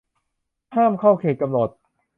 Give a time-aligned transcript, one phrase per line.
[0.75, 1.69] ห้ามเข้าเขตกำหนด